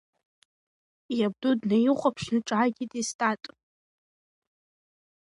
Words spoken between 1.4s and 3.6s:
днаихәаԥшны ҿааиҭит Естат.